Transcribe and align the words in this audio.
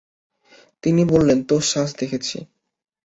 তিনি 0.83 1.01
বললেন, 1.05 1.39
তোর 1.43 1.61
সাজ 1.63 1.89
দেখছি। 1.99 2.37